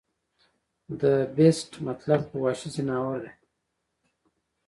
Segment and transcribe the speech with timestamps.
[0.99, 3.31] د The Beast مطلب خو وحشي ځناور دے